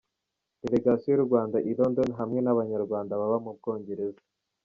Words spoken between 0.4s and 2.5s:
Delegation y'u Rwanda i London, hamwe